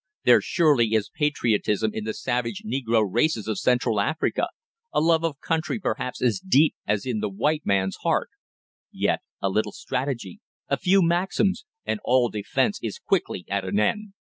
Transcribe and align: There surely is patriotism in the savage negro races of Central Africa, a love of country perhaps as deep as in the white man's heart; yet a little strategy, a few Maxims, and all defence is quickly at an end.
There 0.23 0.41
surely 0.41 0.95
is 0.95 1.11
patriotism 1.13 1.91
in 1.93 2.05
the 2.05 2.13
savage 2.15 2.63
negro 2.65 3.07
races 3.07 3.47
of 3.47 3.59
Central 3.59 3.99
Africa, 4.01 4.47
a 4.91 4.99
love 4.99 5.23
of 5.23 5.39
country 5.41 5.79
perhaps 5.79 6.23
as 6.23 6.39
deep 6.39 6.73
as 6.87 7.05
in 7.05 7.19
the 7.19 7.29
white 7.29 7.67
man's 7.67 7.97
heart; 8.01 8.31
yet 8.91 9.19
a 9.43 9.49
little 9.51 9.71
strategy, 9.71 10.39
a 10.67 10.75
few 10.77 11.03
Maxims, 11.03 11.65
and 11.85 11.99
all 12.03 12.29
defence 12.29 12.79
is 12.81 12.97
quickly 12.97 13.45
at 13.47 13.63
an 13.63 13.79
end. 13.79 14.13